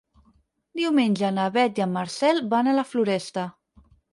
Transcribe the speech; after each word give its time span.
Diumenge 0.79 1.29
na 1.35 1.45
Beth 1.57 1.81
i 1.81 1.85
en 1.87 1.93
Marcel 1.99 2.43
van 2.55 2.73
a 2.73 2.77
la 2.81 2.89
Floresta. 2.95 3.49